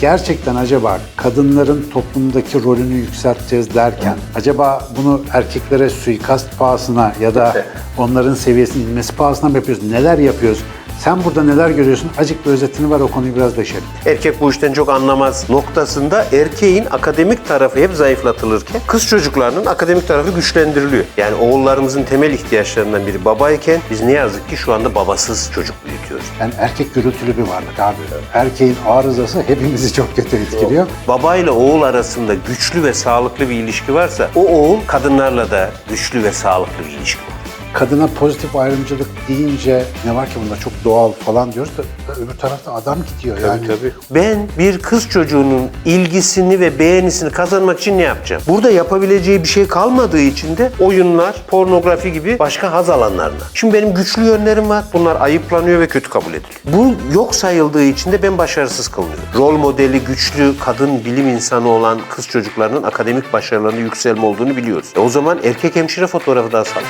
[0.00, 7.64] gerçekten acaba kadınların toplumdaki rolünü yükselteceğiz derken acaba bunu erkeklere suikast pahasına ya da
[7.98, 9.90] onların seviyesinin inmesi pahasına mı yapıyoruz?
[9.90, 10.58] Neler yapıyoruz?
[11.04, 12.10] Sen burada neler görüyorsun?
[12.18, 13.82] Acık bir özetini var o konuyu biraz deşelim.
[14.06, 20.30] Erkek bu işten çok anlamaz noktasında erkeğin akademik tarafı hep zayıflatılırken kız çocuklarının akademik tarafı
[20.30, 21.04] güçlendiriliyor.
[21.16, 26.26] Yani oğullarımızın temel ihtiyaçlarından biri babayken biz ne yazık ki şu anda babasız çocuk büyütüyoruz.
[26.40, 27.96] Yani erkek gürültülü bir varlık abi.
[28.34, 30.86] Erkeğin arızası hepimizi çok kötü etkiliyor.
[31.08, 36.32] Babayla oğul arasında güçlü ve sağlıklı bir ilişki varsa o oğul kadınlarla da güçlü ve
[36.32, 37.29] sağlıklı bir ilişki.
[37.72, 41.82] Kadına pozitif ayrımcılık deyince ne var ki bunda çok doğal falan diyoruz da
[42.14, 43.66] öbür tarafta adam gidiyor yani.
[44.10, 48.42] Ben bir kız çocuğunun ilgisini ve beğenisini kazanmak için ne yapacağım?
[48.48, 53.42] Burada yapabileceği bir şey kalmadığı için de oyunlar, pornografi gibi başka haz alanlarına.
[53.54, 54.84] Şimdi benim güçlü yönlerim var.
[54.92, 56.60] Bunlar ayıplanıyor ve kötü kabul ediliyor.
[56.64, 59.24] Bu yok sayıldığı için de ben başarısız kılınıyorum.
[59.34, 64.88] Rol modeli güçlü kadın bilim insanı olan kız çocuklarının akademik başarılarında yükselme olduğunu biliyoruz.
[64.96, 66.86] E o zaman erkek hemşire fotoğrafı da asalım.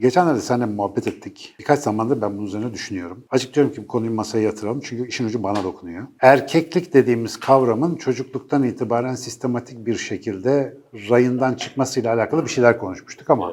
[0.00, 1.54] Geçenlerde seninle muhabbet ettik.
[1.58, 3.24] Birkaç zamandır ben bunun üzerine düşünüyorum.
[3.30, 6.06] Açık diyorum ki bu konuyu masaya yatıralım çünkü işin ucu bana dokunuyor.
[6.20, 13.52] Erkeklik dediğimiz kavramın çocukluktan itibaren sistematik bir şekilde rayından çıkmasıyla alakalı bir şeyler konuşmuştuk ama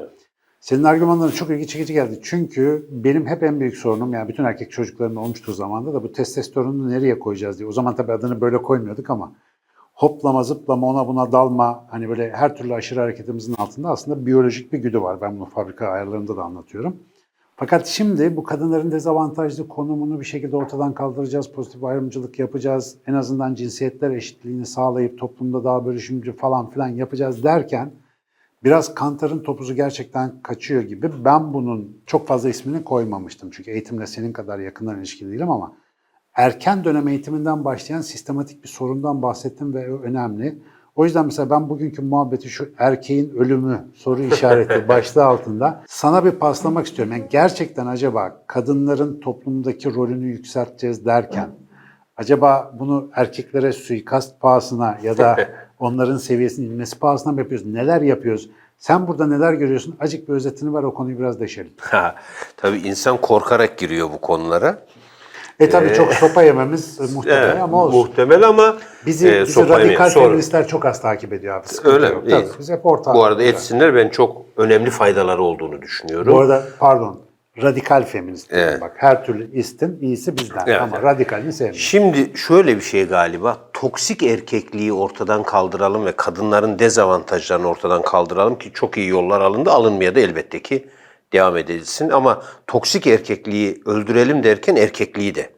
[0.60, 2.20] senin argümanların çok ilgi çekici geldi.
[2.24, 6.90] Çünkü benim hep en büyük sorunum yani bütün erkek çocukların olmuştur zamanda da bu testosteronu
[6.90, 7.70] nereye koyacağız diye.
[7.70, 9.36] O zaman tabii adını böyle koymuyorduk ama
[9.96, 14.78] hoplama zıplama ona buna dalma hani böyle her türlü aşırı hareketimizin altında aslında biyolojik bir
[14.78, 15.22] güdü var.
[15.22, 16.98] Ben bunu fabrika ayarlarında da anlatıyorum.
[17.58, 23.56] Fakat şimdi bu kadınların dezavantajlı konumunu bir şekilde ortadan kaldıracağız, pozitif ayrımcılık yapacağız, en azından
[23.56, 27.92] cinsiyetler eşitliğini sağlayıp toplumda daha bölüşümcü falan filan yapacağız derken
[28.64, 31.12] biraz kantarın topuzu gerçekten kaçıyor gibi.
[31.26, 35.74] Ben bunun çok fazla ismini koymamıştım çünkü eğitimle senin kadar yakından ilişkili değilim ama
[36.36, 40.60] erken dönem eğitiminden başlayan sistematik bir sorundan bahsettim ve önemli.
[40.96, 46.32] O yüzden mesela ben bugünkü muhabbeti şu erkeğin ölümü soru işareti başlığı altında sana bir
[46.32, 47.14] paslamak istiyorum.
[47.14, 51.50] Yani gerçekten acaba kadınların toplumdaki rolünü yükselteceğiz derken
[52.18, 55.38] acaba bunu erkeklere suikast pahasına ya da
[55.80, 57.68] onların seviyesinin inmesi pahasına mı yapıyoruz?
[57.68, 58.50] Neler yapıyoruz?
[58.78, 59.96] Sen burada neler görüyorsun?
[60.00, 61.74] Acık bir özetini ver o konuyu biraz deşelim.
[61.78, 62.16] Ha,
[62.58, 64.86] tabii insan korkarak giriyor bu konulara.
[65.60, 68.00] E tabii çok sopa yememiz e, muhtemel Evet, ama olsun.
[68.00, 70.10] Muhtemel ama Bizi, e, bizi radikal.
[70.10, 71.68] Sonra- feministler çok az takip ediyor abi.
[71.68, 72.24] Sıkıntı Öyle yok.
[72.24, 72.30] mi?
[72.30, 73.16] Tabii, biz hep ortak.
[73.16, 76.34] Bu arada etsinler ben çok önemli faydaları olduğunu düşünüyorum.
[76.34, 77.20] Bu arada pardon
[77.62, 78.54] radikal feminist.
[78.54, 78.82] Evet.
[78.82, 81.80] Bak her türlü istin iyisi bizden Evet, ama radikalini sevmiyorum.
[81.80, 88.72] Şimdi şöyle bir şey galiba toksik erkekliği ortadan kaldıralım ve kadınların dezavantajlarını ortadan kaldıralım ki
[88.74, 90.88] çok iyi yollar alındı alınmaya da elbette ki
[91.36, 95.50] devam edilsin ama toksik erkekliği öldürelim derken erkekliği de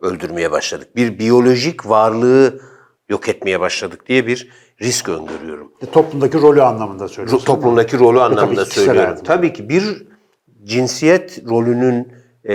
[0.00, 0.96] öldürmeye başladık.
[0.96, 2.60] Bir biyolojik varlığı
[3.08, 4.50] yok etmeye başladık diye bir
[4.82, 5.72] risk öngörüyorum.
[5.82, 7.46] E, toplumdaki rolü anlamında söylüyorsun.
[7.46, 9.02] Toplumdaki rolü anlamında kişisel söylüyorum.
[9.02, 9.24] hayatım.
[9.24, 10.06] Tabii ki bir
[10.64, 12.12] cinsiyet rolünün
[12.48, 12.54] e,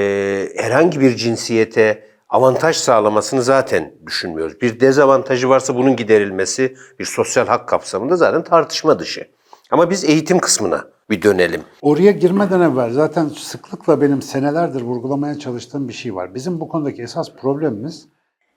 [0.58, 4.62] herhangi bir cinsiyete avantaj sağlamasını zaten düşünmüyoruz.
[4.62, 9.28] Bir dezavantajı varsa bunun giderilmesi bir sosyal hak kapsamında zaten tartışma dışı.
[9.72, 11.62] Ama biz eğitim kısmına bir dönelim.
[11.82, 16.36] Oraya girmeden evvel zaten sıklıkla benim senelerdir vurgulamaya çalıştığım bir şey var.
[16.36, 18.08] Bizim bu konudaki esas problemimiz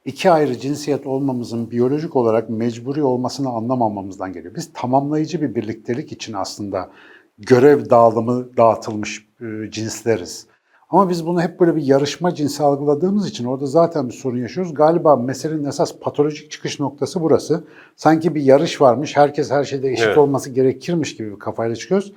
[0.04, 4.54] iki ayrı cinsiyet olmamızın biyolojik olarak mecburi olmasını anlamamamızdan geliyor.
[4.54, 6.90] Biz tamamlayıcı bir birliktelik için aslında
[7.38, 10.46] görev dağılımı dağıtılmış e, cinsleriz.
[10.90, 14.74] Ama biz bunu hep böyle bir yarışma cinsi algıladığımız için orada zaten bir sorun yaşıyoruz.
[14.74, 17.64] Galiba meselenin esas patolojik çıkış noktası burası.
[17.96, 20.18] Sanki bir yarış varmış, herkes her şeyde eşit Evet.
[20.18, 22.12] olması gerekirmiş gibi bir kafayla çıkıyoruz.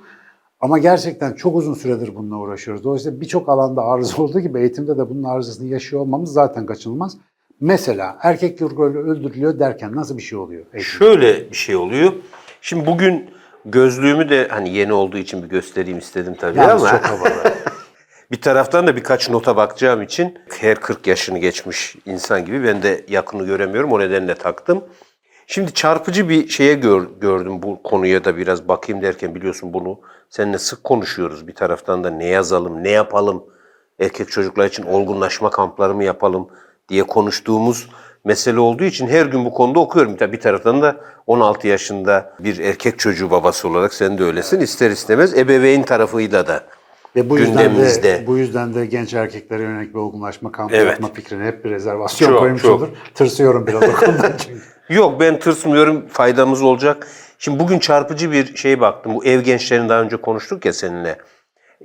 [0.66, 2.84] Ama gerçekten çok uzun süredir bununla uğraşıyoruz.
[2.84, 7.16] Dolayısıyla birçok alanda arıza olduğu gibi eğitimde de bunun arızasını yaşıyor olmamız zaten kaçınılmaz.
[7.60, 10.60] Mesela erkek rolü öldürülüyor derken nasıl bir şey oluyor?
[10.60, 10.82] eğitimde?
[10.82, 12.12] Şöyle bir şey oluyor.
[12.60, 13.30] Şimdi bugün
[13.64, 17.54] gözlüğümü de hani yeni olduğu için bir göstereyim istedim tabii Yalnız ama çok havalı.
[18.30, 23.04] Bir taraftan da birkaç nota bakacağım için her 40 yaşını geçmiş insan gibi ben de
[23.08, 23.92] yakını göremiyorum.
[23.92, 24.84] O nedenle taktım.
[25.46, 30.00] Şimdi çarpıcı bir şeye gör- gördüm bu konuya da biraz bakayım derken biliyorsun bunu
[30.36, 31.48] seninle sık konuşuyoruz.
[31.48, 33.44] Bir taraftan da ne yazalım, ne yapalım,
[34.00, 36.48] erkek çocuklar için olgunlaşma kampları mı yapalım
[36.88, 37.88] diye konuştuğumuz
[38.24, 40.16] mesele olduğu için her gün bu konuda okuyorum.
[40.16, 40.96] Tabii bir taraftan da
[41.26, 44.60] 16 yaşında bir erkek çocuğu babası olarak sen de öylesin.
[44.60, 46.60] İster istemez ebeveyn tarafıyla da
[47.16, 48.02] Ve bu yüzden gündemimizde.
[48.02, 50.90] de bu yüzden de genç erkeklere yönelik bir olgunlaşma kampı Evet.
[50.90, 52.80] yapma fikrine hep bir rezervasyon Çok, koymuş çok.
[52.80, 52.88] olur.
[53.14, 54.60] Tırsıyorum biraz o konudan çünkü.
[54.88, 57.08] Yok ben tırsmıyorum faydamız olacak.
[57.38, 59.14] Şimdi bugün çarpıcı bir şey baktım.
[59.14, 61.16] Bu ev gençlerini daha önce konuştuk ya seninle.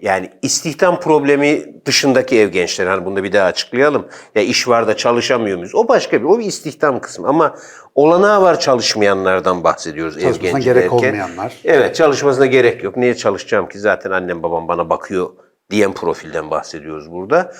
[0.01, 2.89] Yani istihdam problemi dışındaki ev gençleri.
[2.89, 4.07] Hani bunu da bir daha açıklayalım.
[4.35, 5.75] Ya iş var da çalışamıyor muyuz?
[5.75, 7.27] O başka bir, o bir istihdam kısmı.
[7.27, 7.55] Ama
[7.95, 10.97] olanağı var çalışmayanlardan bahsediyoruz ev genci gerek derken.
[10.97, 11.53] olmayanlar.
[11.65, 12.97] Evet çalışmasına gerek yok.
[12.97, 15.29] Niye çalışacağım ki zaten annem babam bana bakıyor
[15.71, 17.53] diyen profilden bahsediyoruz burada.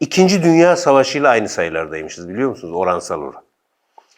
[0.00, 2.74] İkinci Dünya Savaşı ile aynı sayılardaymışız biliyor musunuz?
[2.74, 3.42] Oransal olarak.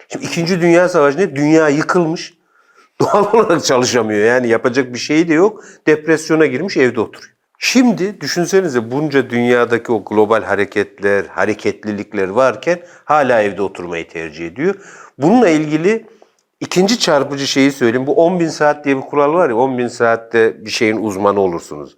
[0.09, 1.37] Şimdi İkinci Dünya Savaşı ne?
[1.37, 2.35] Dünya yıkılmış.
[3.01, 4.27] Doğal olarak çalışamıyor.
[4.27, 5.65] Yani yapacak bir şey de yok.
[5.87, 7.38] Depresyona girmiş evde oturuyor.
[7.59, 14.75] Şimdi düşünsenize bunca dünyadaki o global hareketler, hareketlilikler varken hala evde oturmayı tercih ediyor.
[15.19, 16.07] Bununla ilgili
[16.61, 18.07] ikinci çarpıcı şeyi söyleyeyim.
[18.07, 21.41] Bu 10 bin saat diye bir kural var ya 10 bin saatte bir şeyin uzmanı
[21.41, 21.97] olursunuz.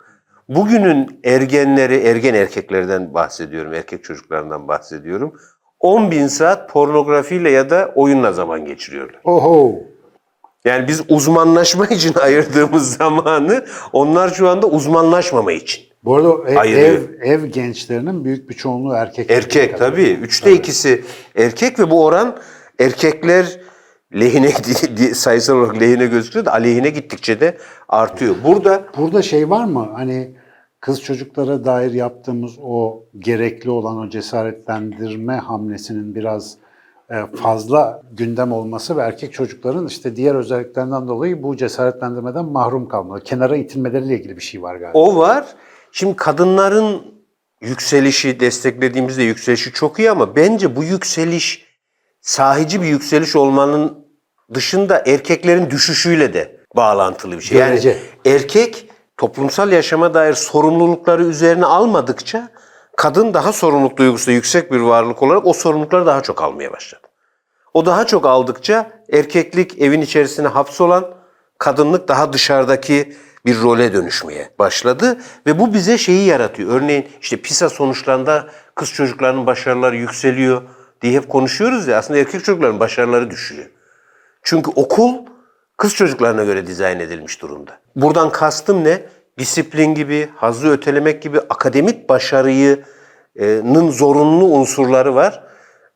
[0.48, 5.34] Bugünün ergenleri, ergen erkeklerden bahsediyorum, erkek çocuklarından bahsediyorum.
[5.80, 9.20] 10 bin saat pornografiyle ya da oyunla zaman geçiriyorlar.
[9.24, 9.89] Oho.
[10.64, 15.84] Yani biz uzmanlaşma için ayırdığımız zamanı onlar şu anda uzmanlaşmama için.
[16.04, 16.88] Bu arada ev, Ayırıyor.
[16.88, 19.30] ev, ev gençlerinin büyük bir çoğunluğu erkek.
[19.30, 20.18] Erkek tabii.
[20.22, 21.04] Üçte ikisi
[21.36, 22.36] erkek ve bu oran
[22.78, 23.60] erkekler
[24.14, 24.50] lehine
[25.14, 27.58] sayısal olarak lehine gözüküyor da aleyhine gittikçe de
[27.88, 28.34] artıyor.
[28.44, 29.88] Burada Burada şey var mı?
[29.94, 30.30] Hani
[30.80, 36.56] kız çocuklara dair yaptığımız o gerekli olan o cesaretlendirme hamlesinin biraz
[37.42, 43.56] fazla gündem olması ve erkek çocukların işte diğer özelliklerinden dolayı bu cesaretlendirmeden mahrum kalmaları, kenara
[43.56, 44.98] itilmeleriyle ilgili bir şey var galiba.
[44.98, 45.46] O var.
[45.92, 47.02] Şimdi kadınların
[47.60, 51.66] yükselişi desteklediğimizde yükselişi çok iyi ama bence bu yükseliş
[52.20, 54.06] sahici bir yükseliş olmanın
[54.54, 57.58] dışında erkeklerin düşüşüyle de bağlantılı bir şey.
[57.58, 57.88] Görece.
[57.88, 58.00] Yani
[58.36, 62.48] erkek toplumsal yaşama dair sorumlulukları üzerine almadıkça
[63.00, 67.08] kadın daha sorumluluk duygusu yüksek bir varlık olarak o sorumlulukları daha çok almaya başladı.
[67.75, 71.14] O daha çok aldıkça erkeklik evin içerisine hapsolan,
[71.58, 73.17] kadınlık daha dışarıdaki
[73.47, 76.70] bir role dönüşmeye başladı ve bu bize şeyi yaratıyor.
[76.70, 80.62] Örneğin işte PISA sonuçlarında kız çocuklarının başarıları yükseliyor
[81.02, 83.67] diye hep konuşuyoruz ya aslında erkek çocukların başarıları düşüyor.
[84.43, 85.14] Çünkü okul
[85.76, 87.79] kız çocuklarına göre dizayn edilmiş durumda.
[87.97, 89.02] Buradan kastım ne?
[89.40, 95.44] Disiplin gibi, hazzı ötelemek gibi akademik başarının zorunlu unsurları var.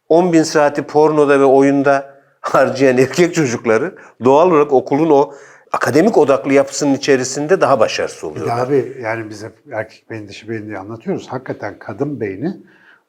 [0.08, 3.94] 10 bin saati pornoda ve oyunda harcayan erkek çocukları
[4.24, 5.34] doğal olarak okulun o
[5.72, 8.66] akademik odaklı yapısının içerisinde daha başarısız Ya oluyorlar.
[8.66, 11.28] abi yani biz hep erkek beyni dişi beyni diye anlatıyoruz.
[11.28, 12.56] Hakikaten kadın beyni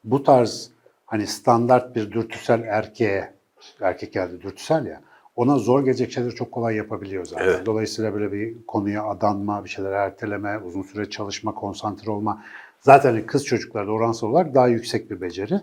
[0.04, 0.70] bu tarz
[1.06, 3.32] hani standart bir dürtüsel erkeğe,
[3.80, 5.00] erkek geldi dürtüsel ya,
[5.36, 7.44] ona zor gelecek şeyleri çok kolay yapabiliyor zaten.
[7.44, 7.66] Evet.
[7.66, 12.42] Dolayısıyla böyle bir konuya adanma, bir şeyler erteleme, uzun süre çalışma, konsantre olma.
[12.80, 15.60] Zaten kız çocuklarda oransal olarak daha yüksek bir beceri.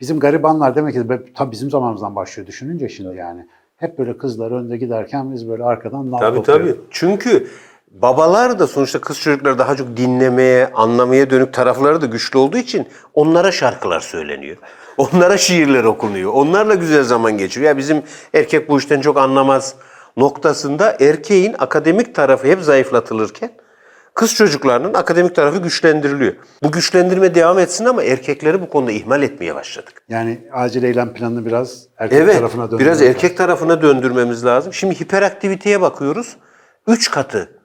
[0.00, 1.02] Bizim garibanlar demek ki
[1.34, 3.46] tabii bizim zamanımızdan başlıyor düşününce şimdi yani.
[3.76, 6.66] Hep böyle kızlar önde giderken biz böyle arkadan nal Tabii topluyoruz.
[6.66, 6.80] tabii.
[6.90, 7.46] Çünkü
[7.90, 12.86] babalar da sonuçta kız çocukları daha çok dinlemeye, anlamaya dönük tarafları da güçlü olduğu için
[13.14, 14.56] onlara şarkılar söyleniyor.
[14.96, 16.32] Onlara şiirler okunuyor.
[16.32, 17.68] Onlarla güzel zaman geçiriyor.
[17.70, 18.02] Ya bizim
[18.34, 19.74] erkek bu işten çok anlamaz
[20.16, 23.50] noktasında erkeğin akademik tarafı hep zayıflatılırken
[24.14, 26.32] kız çocuklarının akademik tarafı güçlendiriliyor.
[26.62, 30.02] Bu güçlendirme devam etsin ama erkekleri bu konuda ihmal etmeye başladık.
[30.08, 33.08] Yani acil eylem planını biraz erkek Evet, tarafına döndürmek biraz lazım.
[33.14, 34.72] erkek tarafına döndürmemiz lazım.
[34.72, 36.36] Şimdi hiperaktiviteye bakıyoruz.
[36.86, 37.61] 3 katı.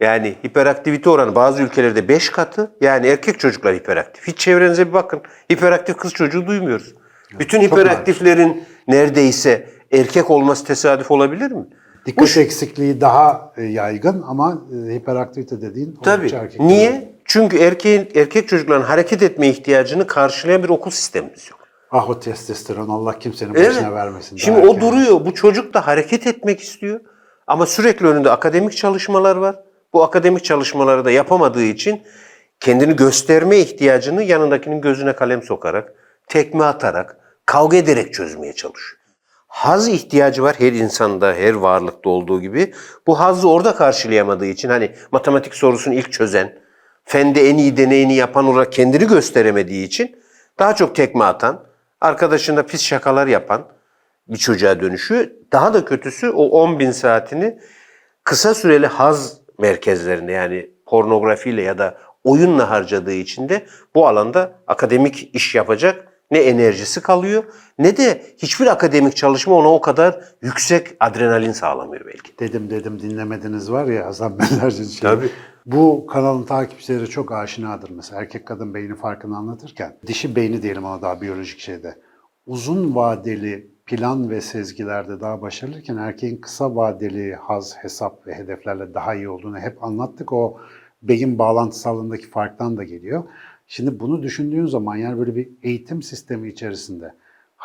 [0.00, 2.70] Yani hiperaktivite oranı bazı ülkelerde 5 katı.
[2.80, 4.28] Yani erkek çocuklar hiperaktif.
[4.28, 5.20] Hiç çevrenize bir bakın.
[5.52, 6.94] Hiperaktif kız çocuğu duymuyoruz.
[7.38, 11.66] Bütün hiperaktiflerin neredeyse erkek olması tesadüf olabilir mi?
[12.06, 16.34] Dikkat eksikliği daha e, yaygın ama e, hiperaktivite dediğin Tabii.
[16.34, 16.60] erkek.
[16.60, 17.16] Niye?
[17.24, 21.60] Çünkü erkeğin erkek çocukların hareket etme ihtiyacını karşılayan bir okul sistemimiz yok.
[21.90, 23.70] Ah o testosteron Allah kimsenin Evet.
[23.70, 24.36] başına vermesin.
[24.36, 24.80] Şimdi o erken.
[24.80, 25.24] duruyor.
[25.24, 27.00] Bu çocuk da hareket etmek istiyor.
[27.46, 29.56] Ama sürekli önünde akademik çalışmalar var.
[29.92, 32.02] Bu akademik çalışmaları da yapamadığı için
[32.60, 35.92] kendini gösterme ihtiyacını yanındakinin gözüne kalem sokarak,
[36.28, 37.16] tekme atarak,
[37.46, 39.02] kavga ederek çözmeye çalışıyor.
[39.46, 42.74] Haz ihtiyacı var her insanda, her varlıkta olduğu gibi.
[43.06, 46.58] Bu hazzı orada karşılayamadığı için hani matematik sorusunu ilk çözen,
[47.04, 50.16] fende en iyi deneyini yapan olarak kendini gösteremediği için
[50.58, 51.66] daha çok tekme atan,
[52.00, 53.68] arkadaşında pis şakalar yapan
[54.28, 55.26] bir çocuğa dönüşüyor.
[55.52, 57.58] Daha da kötüsü o 10 bin saatini
[58.24, 65.30] kısa süreli haz merkezlerinde yani pornografiyle ya da oyunla harcadığı için de bu alanda akademik
[65.34, 67.44] iş yapacak ne enerjisi kalıyor
[67.78, 72.38] ne de hiçbir akademik çalışma ona o kadar yüksek adrenalin sağlamıyor belki.
[72.38, 75.00] Dedim dedim dinlemediniz var ya Hasan Benlerci'nin şeyi.
[75.00, 75.30] Tabii.
[75.66, 79.98] Bu kanalın takipçileri çok aşinadır mesela erkek kadın beyni farkını anlatırken.
[80.06, 81.98] Dişi beyni diyelim ona daha biyolojik şeyde.
[82.46, 89.14] Uzun vadeli plan ve sezgilerde daha başarılıyken erkeğin kısa vadeli haz, hesap ve hedeflerle daha
[89.14, 90.32] iyi olduğunu hep anlattık.
[90.32, 90.60] O
[91.02, 93.24] beyin bağlantısallığındaki farktan da geliyor.
[93.66, 97.14] Şimdi bunu düşündüğün zaman yani böyle bir eğitim sistemi içerisinde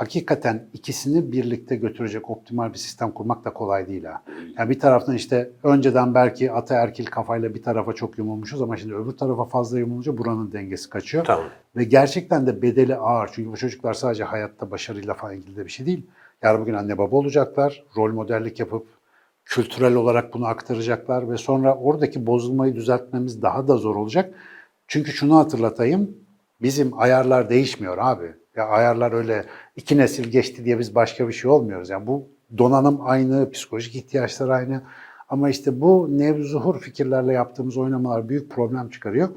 [0.01, 4.24] hakikaten ikisini birlikte götürecek optimal bir sistem kurmak da kolay değil ha.
[4.58, 9.12] Yani bir taraftan işte önceden belki ataerkil kafayla bir tarafa çok yumulmuşuz ama şimdi öbür
[9.12, 11.25] tarafa fazla yumulunca buranın dengesi kaçıyor.
[11.25, 11.46] Tamam.
[11.75, 13.29] Ve gerçekten de bedeli ağır.
[13.34, 16.05] Çünkü bu çocuklar sadece hayatta başarıyla falan ilgili de bir şey değil.
[16.43, 18.86] Yarın bugün anne baba olacaklar, rol modellik yapıp
[19.46, 24.34] kültürel olarak bunu aktaracaklar ve sonra oradaki bozulmayı düzeltmemiz daha da zor olacak.
[24.88, 26.17] Çünkü şunu hatırlatayım,
[26.62, 28.40] bizim ayarlar değişmiyor abi.
[28.55, 31.89] Ya ayarlar öyle iki nesil geçti diye biz başka bir şey olmuyoruz.
[31.89, 32.27] Yani bu
[32.58, 34.81] donanım aynı, psikolojik ihtiyaçlar aynı.
[35.29, 39.29] Ama işte bu nevzuhur fikirlerle yaptığımız oynamalar büyük problem çıkarıyor.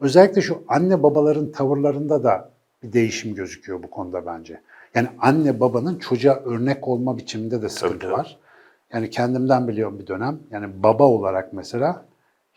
[0.00, 2.50] Özellikle şu anne babaların tavırlarında da
[2.82, 4.60] bir değişim gözüküyor bu konuda bence.
[4.94, 8.38] Yani anne babanın çocuğa örnek olma biçiminde de sıkıntı var.
[8.92, 10.38] Yani kendimden biliyorum bir dönem.
[10.50, 12.04] Yani baba olarak mesela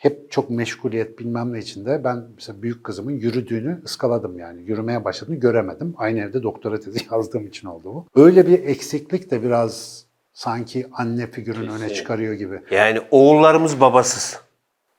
[0.04, 4.62] hep çok meşguliyet bilmem ne içinde ben mesela büyük kızımın yürüdüğünü ıskaladım yani.
[4.62, 5.96] Yürümeye başladığını göremedim.
[5.98, 8.06] Aynı evde doktora tezi yazdığım için oldu bu.
[8.16, 12.62] Öyle bir eksiklik de biraz sanki anne figürünü öne çıkarıyor gibi.
[12.72, 14.40] Yani oğullarımız babasız.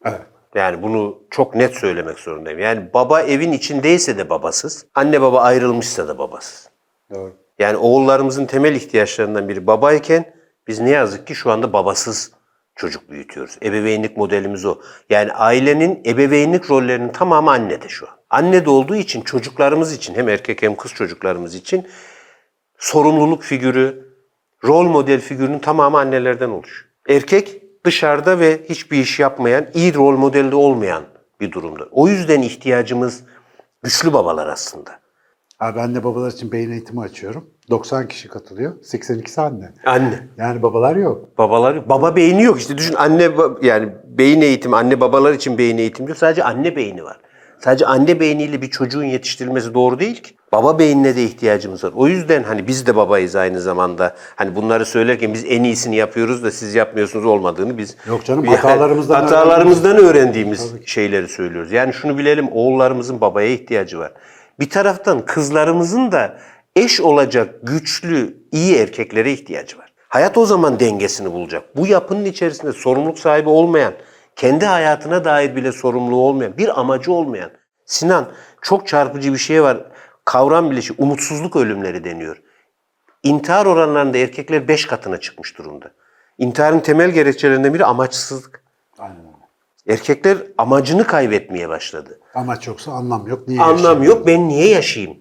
[0.04, 0.20] Evet.
[0.54, 2.58] Yani bunu çok net söylemek zorundayım.
[2.58, 6.70] Yani baba evin içindeyse de babasız, anne baba ayrılmışsa da babasız.
[7.14, 7.32] Doğru.
[7.58, 10.34] Yani oğullarımızın temel ihtiyaçlarından biri babayken
[10.68, 12.32] biz ne yazık ki şu anda babasız
[12.76, 13.58] çocuk büyütüyoruz.
[13.62, 14.78] Ebeveynlik modelimiz o.
[15.10, 18.14] Yani ailenin ebeveynlik rollerinin tamamı annede şu an.
[18.30, 21.86] Annede olduğu için çocuklarımız için hem erkek hem kız çocuklarımız için
[22.78, 24.14] sorumluluk figürü,
[24.64, 26.90] rol model figürünün tamamı annelerden oluşuyor.
[27.08, 31.04] Erkek dışarıda ve hiçbir iş yapmayan, iyi rol modelde olmayan
[31.40, 31.88] bir durumda.
[31.90, 33.22] O yüzden ihtiyacımız
[33.82, 35.03] güçlü babalar aslında.
[35.64, 37.44] Abi anne babalar için beyin eğitimi açıyorum.
[37.70, 38.72] 90 kişi katılıyor.
[38.82, 39.72] 82'si anne.
[39.86, 40.28] Anne.
[40.38, 41.38] Yani babalar yok.
[41.38, 43.30] Babalar baba beyni yok işte düşün anne
[43.62, 47.16] yani beyin eğitimi anne babalar için beyin eğitimi yok sadece anne beyni var.
[47.60, 50.34] Sadece anne beyniyle bir çocuğun yetiştirilmesi doğru değil ki.
[50.52, 51.92] Baba beynine de ihtiyacımız var.
[51.96, 54.14] O yüzden hani biz de babayız aynı zamanda.
[54.36, 58.56] Hani bunları söylerken biz en iyisini yapıyoruz da siz yapmıyorsunuz olmadığını biz Yok canım, Yani
[58.56, 61.72] hatalarımızdan hatalarımızdan öğrendiğimiz şeyleri söylüyoruz.
[61.72, 64.12] Yani şunu bilelim oğullarımızın babaya ihtiyacı var.
[64.60, 66.38] Bir taraftan kızlarımızın da
[66.76, 69.92] eş olacak güçlü, iyi erkeklere ihtiyacı var.
[70.08, 71.76] Hayat o zaman dengesini bulacak.
[71.76, 73.92] Bu yapının içerisinde sorumluluk sahibi olmayan,
[74.36, 77.50] kendi hayatına dair bile sorumluluğu olmayan, bir amacı olmayan.
[77.86, 78.32] Sinan
[78.62, 79.86] çok çarpıcı bir şey var.
[80.24, 82.42] Kavram bileşi umutsuzluk ölümleri deniyor.
[83.22, 85.90] İntihar oranlarında erkekler 5 katına çıkmış durumda.
[86.38, 88.64] İntiharın temel gerekçelerinden biri amaçsızlık.
[88.98, 89.34] Aynen.
[89.88, 92.20] Erkekler amacını kaybetmeye başladı.
[92.34, 93.48] Amaç yoksa anlam yok.
[93.48, 94.02] Niye Anlam yaşayalım?
[94.02, 95.16] yok ben niye yaşayayım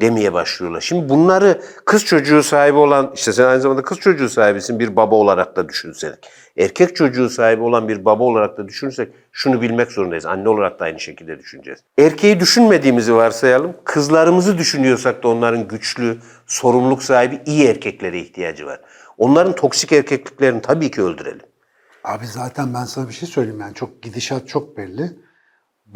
[0.00, 0.80] demeye başlıyorlar.
[0.80, 5.14] Şimdi bunları kız çocuğu sahibi olan işte sen aynı zamanda kız çocuğu sahibisin bir baba
[5.14, 6.14] olarak da düşünsek.
[6.58, 10.26] Erkek çocuğu sahibi olan bir baba olarak da düşünürsek şunu bilmek zorundayız.
[10.26, 11.80] Anne olarak da aynı şekilde düşüneceğiz.
[11.98, 13.76] Erkeği düşünmediğimizi varsayalım.
[13.84, 18.80] Kızlarımızı düşünüyorsak da onların güçlü, sorumluluk sahibi iyi erkeklere ihtiyacı var.
[19.18, 21.46] Onların toksik erkekliklerini tabii ki öldürelim.
[22.04, 25.10] Abi zaten ben sana bir şey söyleyeyim yani çok gidişat çok belli.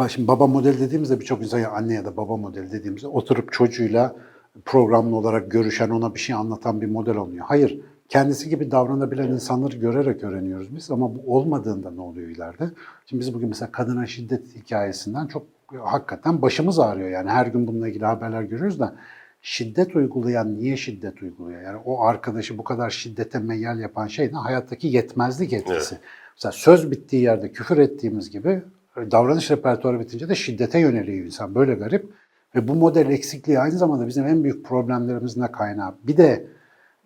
[0.09, 4.17] Şimdi baba model dediğimizde birçok insan ya anne ya da baba model dediğimizde oturup çocuğuyla
[4.65, 7.45] programlı olarak görüşen ona bir şey anlatan bir model olmuyor.
[7.49, 12.71] Hayır kendisi gibi davranabilen insanları görerek öğreniyoruz biz ama bu olmadığında ne oluyor ileride?
[13.07, 15.47] Şimdi biz bugün mesela kadına şiddet hikayesinden çok
[15.79, 18.95] hakikaten başımız ağrıyor yani her gün bununla ilgili haberler görüyoruz da
[19.43, 21.63] şiddet uygulayan niye şiddet uyguluyor?
[21.63, 24.37] Yani o arkadaşı bu kadar şiddete meyyal yapan şey ne?
[24.37, 25.99] Hayattaki yetmezlik etkisi.
[26.37, 28.63] Mesela söz bittiği yerde küfür ettiğimiz gibi
[28.97, 31.55] davranış repertuarı bitince de şiddete yöneliyor insan.
[31.55, 32.07] Böyle garip.
[32.55, 35.95] Ve bu model eksikliği aynı zamanda bizim en büyük problemlerimizin de kaynağı.
[36.05, 36.47] Bir de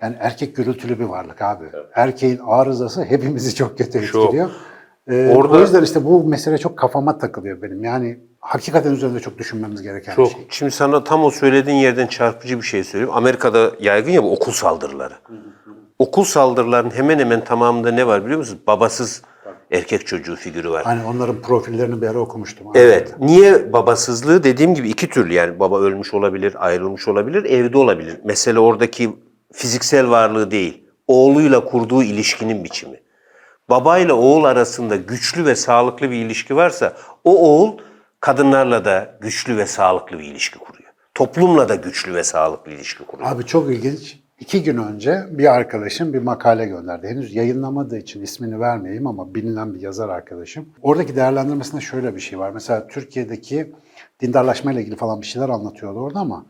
[0.03, 1.65] yani erkek gürültülü bir varlık abi.
[1.95, 4.51] Erkeğin arızası hepimizi çok kötü etkiliyor.
[5.09, 7.85] Ee, Orada- O yüzden işte bu mesele çok kafama takılıyor benim.
[7.85, 10.33] Yani hakikaten üzerinde çok düşünmemiz gereken bir Çok.
[10.33, 10.47] şey.
[10.51, 13.15] Şimdi sana tam o söylediğin yerden çarpıcı bir şey söyleyeyim.
[13.15, 15.15] Amerika'da yaygın ya bu okul saldırıları.
[15.99, 18.61] Okul saldırılarının hemen hemen tamamında ne var biliyor musunuz?
[18.67, 19.23] Babasız
[19.71, 20.85] erkek çocuğu figürü var.
[20.85, 22.67] Hani onların profillerini bir ara okumuştum.
[22.75, 23.15] Evet.
[23.21, 24.45] Niye babasızlığı?
[24.45, 28.17] Dediğim gibi iki türlü yani baba ölmüş olabilir, ayrılmış olabilir, evde olabilir.
[28.25, 29.11] Mesele oradaki
[29.53, 30.85] fiziksel varlığı değil.
[31.07, 33.01] Oğluyla kurduğu ilişkinin biçimi.
[33.71, 36.93] Babayla oğul arasında güçlü ve sağlıklı bir ilişki varsa
[37.25, 37.79] o oğul
[38.21, 40.91] kadınlarla da güçlü ve sağlıklı bir ilişki kuruyor.
[41.15, 43.31] Toplumla da güçlü ve sağlıklı ilişki kuruyor.
[43.31, 44.24] Abi çok ilginç.
[44.41, 47.09] İki gün önce bir arkadaşım bir makale gönderdi.
[47.09, 50.69] Henüz yayınlamadığı için ismini vermeyeyim ama bilinen bir yazar arkadaşım.
[50.83, 52.51] Oradaki değerlendirmesinde şöyle bir şey var.
[52.51, 53.73] Mesela Türkiye'deki
[54.21, 56.47] dindarlaşma ile ilgili falan bir şeyler anlatıyordu orada ama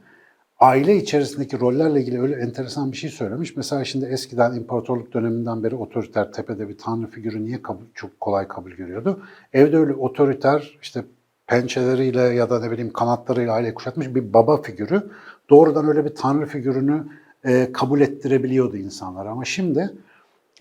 [0.60, 3.56] aile içerisindeki rollerle ilgili öyle enteresan bir şey söylemiş.
[3.56, 8.48] Mesela şimdi eskiden imparatorluk döneminden beri otoriter tepede bir tanrı figürü niye kabul, çok kolay
[8.48, 9.22] kabul görüyordu?
[9.52, 11.04] Evde öyle otoriter işte
[11.46, 15.02] pençeleriyle ya da ne bileyim kanatlarıyla aile kuşatmış bir baba figürü
[15.50, 17.04] doğrudan öyle bir tanrı figürünü
[17.44, 19.26] e, kabul ettirebiliyordu insanlar.
[19.26, 19.90] Ama şimdi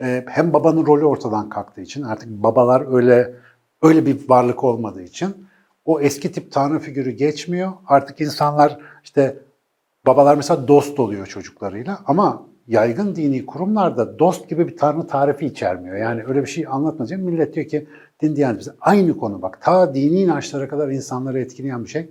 [0.02, 3.34] e, hem babanın rolü ortadan kalktığı için artık babalar öyle
[3.82, 5.48] öyle bir varlık olmadığı için
[5.86, 7.72] o eski tip tanrı figürü geçmiyor.
[7.88, 9.38] Artık insanlar işte
[10.06, 15.96] babalar mesela dost oluyor çocuklarıyla ama yaygın dini kurumlarda dost gibi bir tanrı tarifi içermiyor.
[15.96, 17.20] Yani öyle bir şey anlatmayacak.
[17.20, 17.88] Millet diyor ki
[18.22, 19.62] din diyanet bize aynı konu bak.
[19.62, 22.10] Ta dini inançlara kadar insanları etkileyen bir şey.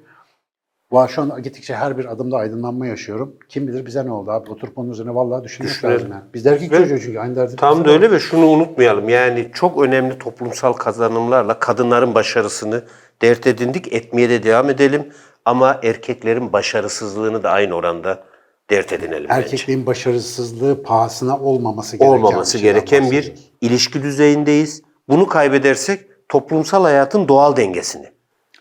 [1.08, 3.36] Şu an gittikçe her bir adımda aydınlanma yaşıyorum.
[3.48, 4.50] Kim bilir bize ne oldu abi?
[4.50, 6.08] Oturup onun üzerine vallahi düşünmek lazım.
[6.12, 6.22] Yani.
[6.34, 7.56] Biz de erkek Ve çocuğu çünkü aynı derdi.
[7.56, 7.94] Tam da var.
[7.94, 9.08] öyle ve şunu unutmayalım.
[9.08, 12.82] Yani çok önemli toplumsal kazanımlarla kadınların başarısını
[13.22, 15.12] dert edindik, etmeye de devam edelim.
[15.44, 18.24] Ama erkeklerin başarısızlığını da aynı oranda
[18.70, 19.40] dert edinelim bence.
[19.40, 24.82] Erkekliğin başarısızlığı pahasına olmaması gereken Olmaması gereken bir ilişki düzeyindeyiz.
[25.08, 28.06] Bunu kaybedersek toplumsal hayatın doğal dengesini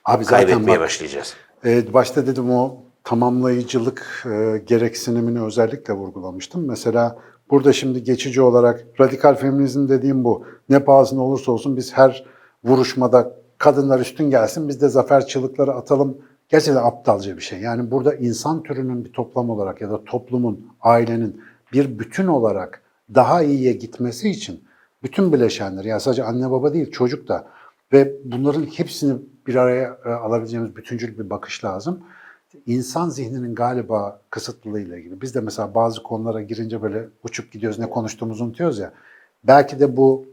[0.05, 1.33] Abi zaten kaybetmeye bak, başlayacağız.
[1.65, 6.67] E, başta dedim o tamamlayıcılık e, gereksinimini özellikle vurgulamıştım.
[6.67, 7.17] Mesela
[7.49, 10.45] burada şimdi geçici olarak radikal feminizm dediğim bu.
[10.69, 12.25] Ne pahasına olursa olsun biz her
[12.63, 16.17] vuruşmada kadınlar üstün gelsin biz de zafer çığlıkları atalım.
[16.49, 17.59] Gerçekten aptalca bir şey.
[17.59, 21.41] Yani burada insan türünün bir toplam olarak ya da toplumun, ailenin
[21.73, 22.81] bir bütün olarak
[23.15, 24.63] daha iyiye gitmesi için
[25.03, 27.47] bütün bileşenler yani sadece anne baba değil çocuk da
[27.93, 29.13] ve bunların hepsini
[29.47, 32.03] bir araya e, alabileceğimiz bütüncül bir bakış lazım.
[32.65, 35.21] İnsan zihninin galiba kısıtlılığıyla ilgili.
[35.21, 38.93] Biz de mesela bazı konulara girince böyle uçup gidiyoruz, ne konuştuğumuzu unutuyoruz ya.
[39.43, 40.25] Belki de bu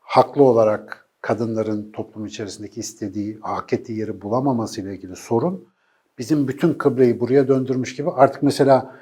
[0.00, 5.64] haklı olarak kadınların toplum içerisindeki istediği, hak ettiği yeri bulamaması ile ilgili sorun
[6.18, 8.94] bizim bütün kıbleyi buraya döndürmüş gibi artık mesela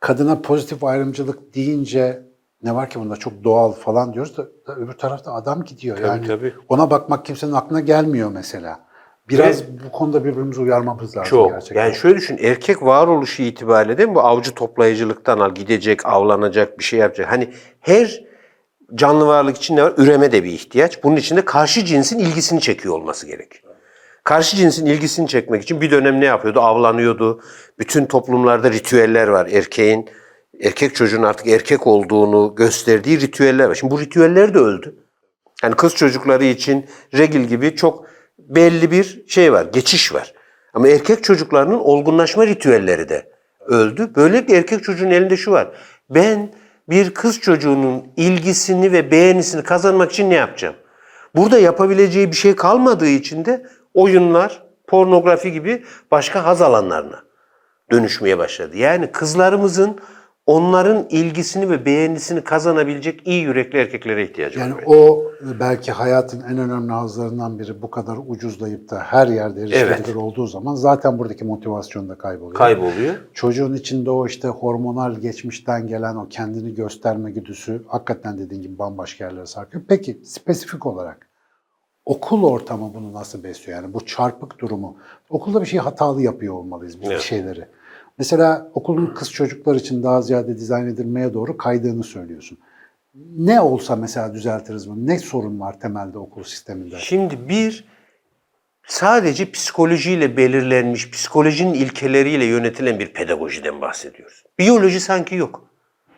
[0.00, 2.22] kadına pozitif ayrımcılık deyince
[2.62, 5.98] ne var ki bunda çok doğal falan diyoruz da, da öbür tarafta adam gidiyor.
[5.98, 6.54] yani tabii.
[6.68, 8.89] ona bakmak kimsenin aklına gelmiyor mesela.
[9.30, 11.50] Biraz bu konuda birbirimizi uyarmamız lazım Çok.
[11.50, 11.84] gerçekten.
[11.84, 14.14] Yani şöyle düşün, erkek varoluşu itibariyle değil mi?
[14.14, 17.32] Bu avcı toplayıcılıktan al, gidecek, avlanacak, bir şey yapacak.
[17.32, 17.48] Hani
[17.80, 18.24] her
[18.94, 19.94] canlı varlık için ne var?
[19.96, 21.04] Üreme de bir ihtiyaç.
[21.04, 23.62] Bunun için de karşı cinsin ilgisini çekiyor olması gerek.
[24.24, 26.60] Karşı cinsin ilgisini çekmek için bir dönem ne yapıyordu?
[26.60, 27.40] Avlanıyordu.
[27.78, 29.46] Bütün toplumlarda ritüeller var.
[29.46, 30.08] Erkeğin,
[30.62, 33.74] erkek çocuğun artık erkek olduğunu gösterdiği ritüeller var.
[33.74, 34.94] Şimdi bu ritüeller de öldü.
[35.62, 38.09] Yani kız çocukları için regil gibi çok
[38.50, 40.34] belli bir şey var, geçiş var.
[40.74, 43.32] Ama erkek çocuklarının olgunlaşma ritüelleri de
[43.66, 44.14] öldü.
[44.16, 45.68] Böyle bir erkek çocuğun elinde şu var.
[46.10, 46.52] Ben
[46.88, 50.74] bir kız çocuğunun ilgisini ve beğenisini kazanmak için ne yapacağım?
[51.36, 57.22] Burada yapabileceği bir şey kalmadığı için de oyunlar, pornografi gibi başka haz alanlarına
[57.90, 58.76] dönüşmeye başladı.
[58.76, 59.98] Yani kızlarımızın
[60.50, 64.84] onların ilgisini ve beğenisini kazanabilecek iyi yürekli erkeklere ihtiyacı Yani var.
[64.86, 65.22] o
[65.60, 70.16] belki hayatın en önemli hazlarından biri bu kadar ucuzlayıp da her yerde erişilebilir Evet.
[70.16, 72.54] olduğu zaman zaten buradaki motivasyon da kayboluyor.
[72.54, 73.14] Kayboluyor.
[73.34, 79.24] Çocuğun içinde o işte hormonal geçmişten gelen o kendini gösterme güdüsü hakikaten dediğin gibi bambaşka
[79.24, 79.84] yerlere sarkıyor.
[79.88, 81.28] Peki spesifik olarak
[82.04, 83.82] okul ortamı bunu nasıl besliyor?
[83.82, 84.96] Yani bu çarpık durumu.
[85.30, 87.22] Okulda bir şey hatalı yapıyor olmalıyız biz bir Evet.
[87.22, 87.64] şeyleri.
[88.20, 92.58] Mesela okulun kız çocuklar için daha ziyade dizayn edilmeye doğru kaydığını söylüyorsun.
[93.36, 95.06] Ne olsa mesela düzeltiriz bunu?
[95.06, 96.96] Ne sorun var temelde okul sisteminde?
[96.98, 97.84] Şimdi bir
[98.86, 104.44] sadece psikolojiyle belirlenmiş, psikolojinin ilkeleriyle yönetilen bir pedagojiden bahsediyoruz.
[104.58, 105.64] Biyoloji sanki yok.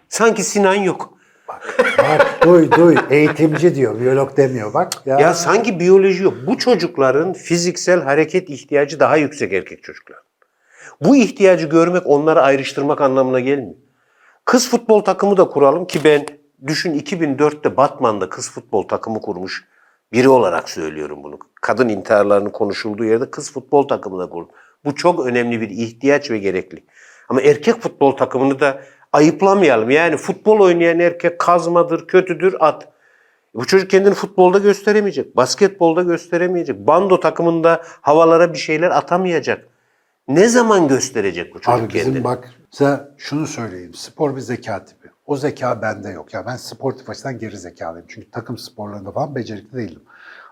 [0.08, 1.18] Sanki Sinan yok.
[1.48, 4.92] Bak duy duy eğitimci diyor, biyolog demiyor bak.
[5.06, 6.34] Ya, Ya sanki biyoloji yok.
[6.46, 10.18] Bu çocukların fiziksel hareket ihtiyacı daha yüksek erkek çocuklar.
[11.04, 13.74] Bu ihtiyacı görmek onları ayrıştırmak anlamına gelmiyor.
[14.44, 16.26] Kız futbol takımı da kuralım ki ben
[16.66, 19.64] düşün 2004'te Batman'da kız futbol takımı kurmuş
[20.12, 21.38] biri olarak söylüyorum bunu.
[21.60, 24.50] Kadın intiharlarının konuşulduğu yerde kız futbol takımı da kurdum.
[24.84, 26.84] Bu çok önemli bir ihtiyaç ve gerekli.
[27.28, 29.90] Ama erkek futbol takımını da ayıplamayalım.
[29.90, 32.88] Yani futbol oynayan erkek kazmadır, kötüdür, at.
[33.54, 39.72] Bu çocuk kendini futbolda gösteremeyecek, basketbolda gösteremeyecek, bando takımında havalara bir şeyler atamayacak.
[40.28, 42.24] Ne zaman gösterecek bu çocuk Abi bizim kendini?
[42.24, 43.94] bak size şunu söyleyeyim.
[43.94, 45.08] Spor bir zeka tipi.
[45.26, 46.35] O zeka bende yok.
[46.35, 48.06] Ya ben sportif açıdan geri zekalıyım.
[48.08, 50.02] Çünkü takım sporlarında falan becerikli değilim.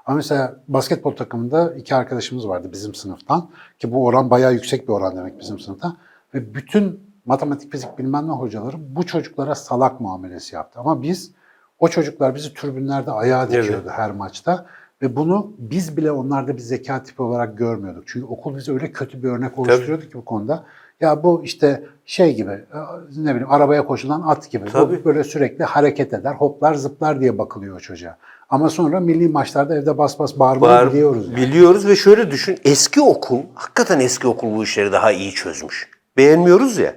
[0.06, 3.50] Ama mesela basketbol takımında iki arkadaşımız vardı bizim sınıftan.
[3.78, 5.96] Ki bu oran bayağı yüksek bir oran demek bizim sınıfta.
[6.34, 10.80] Ve bütün matematik, fizik bilmem ne hocaları bu çocuklara salak muamelesi yaptı.
[10.80, 11.32] Ama biz,
[11.78, 14.66] o çocuklar bizi tribünlerde ayağa dikiyordu her maçta.
[15.02, 18.04] Ve bunu biz bile onlarda bir zeka tipi olarak görmüyorduk.
[18.06, 20.64] Çünkü okul bize öyle kötü bir örnek oluşturuyordu ki bu konuda.
[21.00, 22.78] Ya bu işte şey gibi e,
[23.16, 24.66] ne bileyim arabaya koşulan at gibi.
[24.66, 25.04] Bu Tabii.
[25.04, 28.16] böyle sürekli hareket eder, hoplar zıplar diye bakılıyor o çocuğa.
[28.50, 31.28] Ama sonra milli maçlarda evde bas bas bağırmayı Var, biliyoruz.
[31.28, 31.36] Yani.
[31.36, 32.58] Biliyoruz ve şöyle düşün.
[32.64, 35.88] Eski okul, hakikaten eski okul bu işleri daha iyi çözmüş.
[36.16, 36.94] Beğenmiyoruz ya.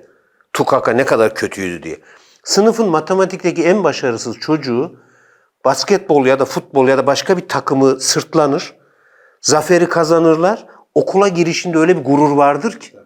[0.54, 1.98] Tukaka ne kadar kötüydü diye.
[2.44, 4.96] Sınıfın matematikteki en başarısız çocuğu
[5.66, 8.76] basketbol ya da futbol ya da başka bir takımı sırtlanır.
[9.42, 10.66] Zaferi kazanırlar.
[10.96, 13.04] Okula girişinde öyle bir gurur vardır ki.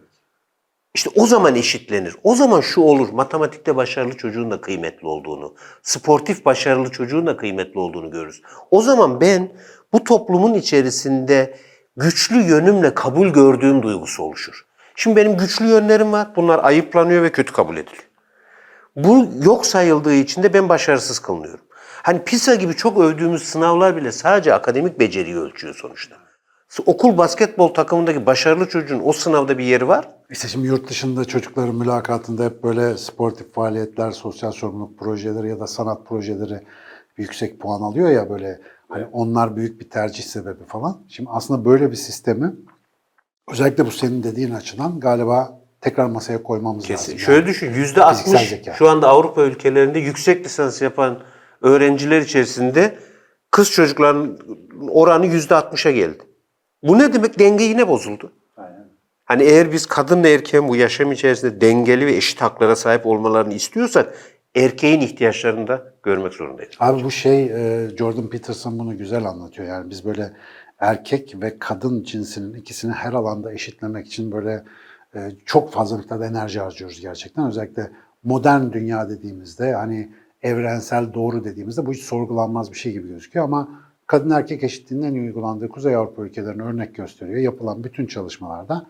[0.96, 2.16] İşte o zaman eşitlenir.
[2.24, 3.10] O zaman şu olur.
[3.10, 8.42] Matematikte başarılı çocuğun da kıymetli olduğunu, sportif başarılı çocuğun da kıymetli olduğunu görürüz.
[8.72, 9.52] O zaman ben
[9.94, 11.58] bu toplumun içerisinde
[11.98, 14.66] güçlü yönümle kabul gördüğüm duygusu oluşur.
[14.96, 16.28] Şimdi benim güçlü yönlerim var.
[16.36, 18.04] Bunlar ayıplanıyor ve kötü kabul ediliyor.
[18.96, 21.67] Bu yok sayıldığı için de ben başarısız kılınıyorum.
[22.04, 26.16] Hani PISA gibi çok övdüğümüz sınavlar bile sadece akademik beceriyi ölçüyor sonuçta.
[26.86, 30.08] Okul basketbol takımındaki başarılı çocuğun o sınavda bir yeri var.
[30.30, 35.68] İşte şimdi yurt dışında çocukların mülakatında hep böyle sportif faaliyetler, sosyal sorumluluk projeleri ya da
[35.68, 36.60] sanat projeleri
[37.18, 41.02] yüksek puan alıyor ya böyle hani onlar büyük bir tercih sebebi falan.
[41.10, 42.54] Şimdi aslında böyle bir sistemi
[43.52, 47.12] özellikle bu senin dediğin açıdan galiba tekrar masaya koymamız Kesin.
[47.12, 47.20] lazım.
[47.20, 48.74] Şöyle Yani düşün, yüzde fiziksel 60 zeka.
[48.74, 51.20] şu anda Avrupa ülkelerinde yüksek lisans yapan
[51.62, 52.96] öğrenciler içerisinde
[53.52, 54.40] kız çocukların
[54.90, 56.24] oranı yüzde 60'a geldi.
[56.84, 57.40] Bu ne demek?
[57.40, 58.32] Denge yine bozuldu.
[59.26, 64.14] Hani eğer biz kadınla erkeğin bu yaşam içerisinde dengeli ve eşit haklara sahip olmalarını istiyorsak
[64.56, 66.72] erkeğin ihtiyaçlarını da görmek zorundayız.
[66.80, 69.68] Abi bu şey e, Jordan Peterson bunu güzel anlatıyor.
[69.68, 70.34] Yani biz böyle
[70.80, 74.64] erkek ve kadın cinsinin ikisini her alanda eşitlemek için böyle
[75.16, 77.48] e, çok fazla miktarda enerji harcıyoruz gerçekten.
[77.48, 77.92] Özellikle
[78.24, 83.70] modern dünya dediğimizde hani evrensel doğru dediğimizde bu hiç sorgulanmaz bir şey gibi gözüküyor ama
[84.08, 87.40] kadın erkek eşitliğinin uygulandığı Kuzey Avrupa ülkelerine örnek gösteriyor.
[87.40, 88.88] Yapılan bütün çalışmalarda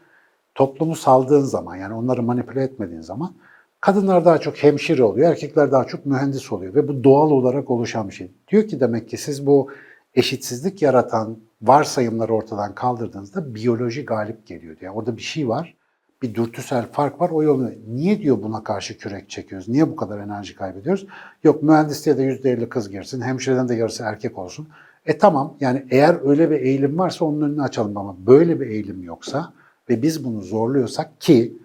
[0.55, 3.33] toplumu saldığın zaman yani onları manipüle etmediğin zaman
[3.81, 8.09] kadınlar daha çok hemşire oluyor, erkekler daha çok mühendis oluyor ve bu doğal olarak oluşan
[8.09, 8.31] bir şey.
[8.47, 9.69] Diyor ki demek ki siz bu
[10.15, 14.77] eşitsizlik yaratan varsayımları ortadan kaldırdığınızda biyoloji galip geliyor.
[14.81, 15.76] Yani orada bir şey var,
[16.21, 17.29] bir dürtüsel fark var.
[17.29, 19.67] O yolu niye diyor buna karşı kürek çekiyoruz?
[19.67, 21.07] Niye bu kadar enerji kaybediyoruz?
[21.43, 24.67] Yok mühendisliğe de %50 kız girsin, hemşireden de yarısı erkek olsun.
[25.05, 29.03] E tamam yani eğer öyle bir eğilim varsa onun önünü açalım ama böyle bir eğilim
[29.03, 29.53] yoksa
[29.89, 31.57] ve biz bunu zorluyorsak ki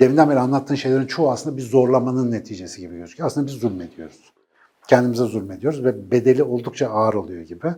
[0.00, 3.26] deminden beri anlattığın şeylerin çoğu aslında bir zorlamanın neticesi gibi gözüküyor.
[3.26, 4.32] Aslında biz zulmediyoruz.
[4.88, 7.74] Kendimize zulmediyoruz ve bedeli oldukça ağır oluyor gibi.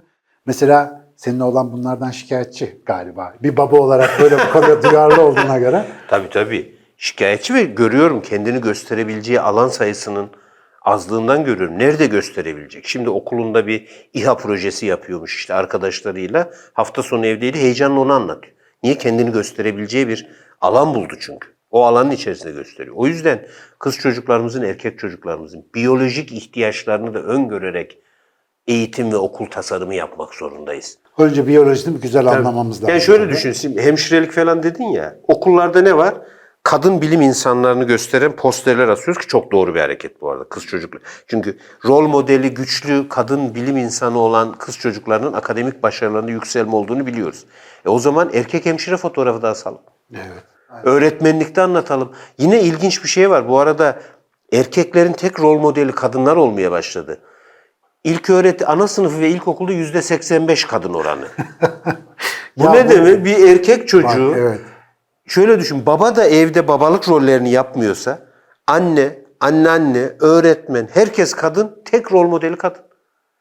[0.47, 3.35] Mesela senin olan bunlardan şikayetçi galiba.
[3.43, 5.85] Bir baba olarak böyle bu konuda duyarlı olduğuna göre.
[6.09, 6.75] Tabii tabii.
[6.97, 10.31] Şikayetçi ve görüyorum kendini gösterebileceği alan sayısının
[10.83, 11.79] azlığından görüyorum.
[11.79, 12.87] Nerede gösterebilecek?
[12.87, 16.51] Şimdi okulunda bir İHA projesi yapıyormuş işte arkadaşlarıyla.
[16.73, 17.59] Hafta sonu evdeydi.
[17.59, 18.55] Heyecanla onu anlatıyor.
[18.83, 18.99] Niye?
[18.99, 20.29] Kendini gösterebileceği bir
[20.61, 21.49] alan buldu çünkü.
[21.71, 22.97] O alanın içerisinde gösteriyor.
[22.99, 23.47] O yüzden
[23.79, 27.99] kız çocuklarımızın, erkek çocuklarımızın biyolojik ihtiyaçlarını da öngörerek
[28.71, 30.99] eğitim ve okul tasarımı yapmak zorundayız.
[31.19, 32.89] Önce biyolojini bir güzel anlamamız lazım.
[32.89, 36.15] Yani şöyle düşün, şimdi hemşirelik falan dedin ya, okullarda ne var?
[36.63, 41.03] Kadın bilim insanlarını gösteren posterler asıyoruz ki çok doğru bir hareket bu arada kız çocuklar.
[41.27, 47.45] Çünkü rol modeli güçlü kadın bilim insanı olan kız çocuklarının akademik başarılarında yükselme olduğunu biliyoruz.
[47.87, 49.81] E o zaman erkek hemşire fotoğrafı da asalım.
[50.15, 50.85] Evet.
[50.85, 52.13] Öğretmenlikte anlatalım.
[52.39, 53.49] Yine ilginç bir şey var.
[53.49, 54.01] Bu arada
[54.53, 57.21] erkeklerin tek rol modeli kadınlar olmaya başladı.
[58.05, 61.27] İlk öğreti ana sınıfı ve ilkokulda yüzde 85 kadın oranı.
[62.57, 63.25] bu ne demek?
[63.25, 64.61] Bir erkek çocuğu Bak, evet.
[65.27, 68.19] Şöyle düşün, baba da evde babalık rollerini yapmıyorsa,
[68.67, 72.83] anne, anneanne, öğretmen, herkes kadın, tek rol modeli kadın.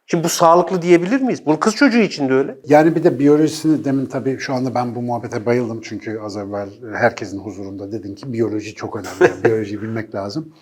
[0.05, 1.45] Şimdi bu sağlıklı diyebilir miyiz?
[1.45, 2.55] Bu kız çocuğu için de öyle.
[2.65, 6.69] Yani bir de biyolojisini demin tabii şu anda ben bu muhabbete bayıldım çünkü az evvel
[6.93, 9.31] herkesin huzurunda dedin ki biyoloji çok önemli.
[9.33, 10.53] Yani biyolojiyi bilmek lazım.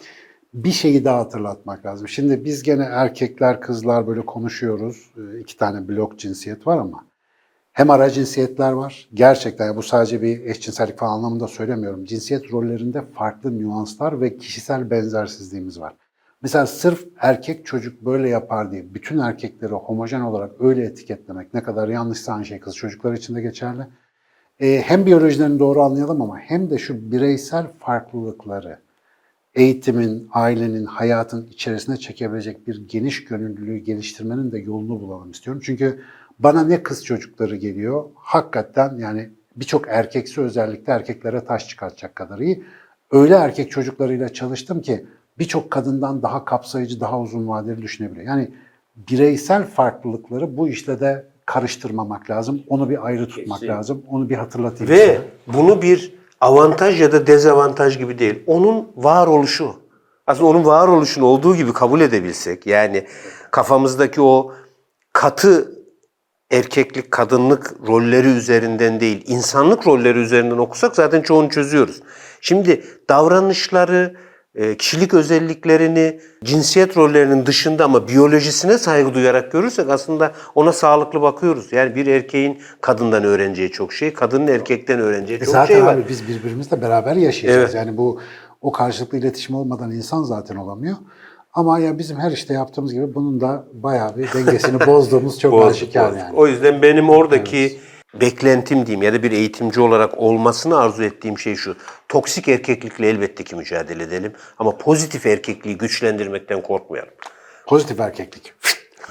[0.58, 2.08] Bir şeyi daha hatırlatmak lazım.
[2.08, 5.12] Şimdi biz gene erkekler, kızlar böyle konuşuyoruz.
[5.17, 7.06] Ee, İki tane blok cinsiyet var ama
[7.74, 9.10] hem ara cinsiyetler var.
[9.13, 12.06] Gerçekten bu sadece bir eşcinsellik falan anlamında söylemiyorum.
[12.06, 15.93] Cinsiyet rollerinde farklı nüanslar ve kişisel benzersizliğimiz var.
[16.41, 21.88] Mesela sırf erkek çocuk böyle yapar diye bütün erkekleri homojen olarak öyle etiketlemek ne kadar
[21.88, 23.88] yanlışsa aynı şey kız çocuklar için de geçerli.
[24.60, 28.87] Ee, hem biyolojilerini doğru anlayalım ama hem de şu bireysel farklılıkları
[29.58, 35.62] eğitimin, ailenin, hayatın içerisine çekebilecek bir geniş gönüllülüğü geliştirmenin de yolunu bulalım istiyorum.
[35.65, 36.00] Çünkü
[36.39, 42.63] bana ne kız çocukları geliyor, hakikaten yani birçok erkeksi özellikle erkeklere taş çıkartacak kadar iyi.
[43.12, 45.06] Öyle erkek çocuklarıyla çalıştım ki
[45.39, 48.26] birçok kadından daha kapsayıcı, daha uzun vadeli düşünebiliyor.
[48.26, 48.52] Yani
[48.96, 52.63] bireysel farklılıkları bu işle de karıştırmamak lazım.
[52.67, 53.74] Onu bir ayrı tutmak Kesin.
[53.74, 54.04] lazım.
[54.10, 54.93] Onu bir hatırlatayım.
[54.93, 55.22] Ve size.
[55.48, 58.43] bunu bir avantaj ya da dezavantaj gibi değil.
[58.47, 59.76] Onun varoluşu.
[60.28, 63.08] Aslında onun varoluşunu olduğu gibi kabul edebilsek yani
[63.52, 64.54] kafamızdaki o
[65.13, 65.78] katı
[66.52, 72.02] erkeklik, kadınlık rolleri üzerinden değil, insanlık rolleri üzerinden okusak zaten çoğunu çözüyoruz.
[72.41, 74.15] Şimdi davranışları,
[74.78, 81.74] kişilik özelliklerini, cinsiyet rollerinin dışında ama biyolojisine saygı duyarak görürsek aslında ona sağlıklı bakıyoruz.
[81.74, 85.93] Yani bir erkeğin kadından öğreneceği çok şey, kadının erkekten öğreneceği E çok zaten şey var.
[85.93, 87.74] abi biz birbirimizle beraber yaşayacağız.
[87.74, 88.20] Yani bu
[88.62, 90.96] o karşılıklı iletişim olmadan insan zaten olamıyor.
[91.54, 96.13] Ama ya bizim her işte yaptığımız gibi bunun da bayağı bir dengesini bozduğumuz çok aşikar
[96.13, 96.36] yani.
[96.36, 97.80] O yüzden benim oradaki
[98.21, 101.75] beklentim diyeyim ya da bir eğitimci olarak olmasını arzu ettiğim şey şu.
[102.10, 107.13] Toksik erkeklikle elbette ki mücadele edelim ama pozitif erkekliği güçlendirmekten korkmayalım.
[107.67, 108.53] Pozitif erkeklik.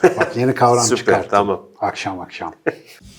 [0.03, 1.31] Bak yeni kavram Süper, çıkarttım.
[1.31, 1.67] tamam.
[1.81, 2.55] Akşam akşam.